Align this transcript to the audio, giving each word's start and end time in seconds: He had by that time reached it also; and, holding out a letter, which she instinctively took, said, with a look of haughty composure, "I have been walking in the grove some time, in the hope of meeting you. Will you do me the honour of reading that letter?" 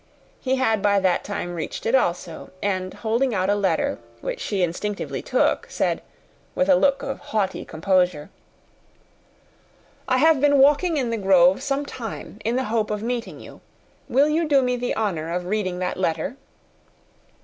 He 0.39 0.55
had 0.55 0.81
by 0.81 0.99
that 0.99 1.23
time 1.23 1.53
reached 1.53 1.85
it 1.85 1.93
also; 1.93 2.49
and, 2.63 2.91
holding 2.91 3.35
out 3.35 3.51
a 3.51 3.55
letter, 3.55 3.99
which 4.19 4.39
she 4.39 4.63
instinctively 4.63 5.21
took, 5.21 5.67
said, 5.69 6.01
with 6.55 6.67
a 6.69 6.75
look 6.75 7.03
of 7.03 7.19
haughty 7.19 7.63
composure, 7.63 8.31
"I 10.07 10.17
have 10.17 10.41
been 10.41 10.57
walking 10.57 10.97
in 10.97 11.11
the 11.11 11.17
grove 11.17 11.61
some 11.61 11.85
time, 11.85 12.39
in 12.43 12.55
the 12.55 12.63
hope 12.63 12.89
of 12.89 13.03
meeting 13.03 13.39
you. 13.39 13.61
Will 14.09 14.27
you 14.27 14.47
do 14.47 14.63
me 14.63 14.75
the 14.75 14.95
honour 14.97 15.31
of 15.31 15.45
reading 15.45 15.77
that 15.77 15.97
letter?" 15.97 16.35